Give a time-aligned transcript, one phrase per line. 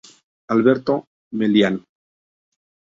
[0.47, 1.05] Alberto
[1.37, 1.77] Melián